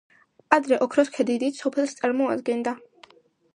ადრე 0.55 0.79
ოქროსქედი 0.85 1.35
დიდ 1.45 1.59
სოფელს 1.61 1.95
წარმოადგენდა. 2.01 2.77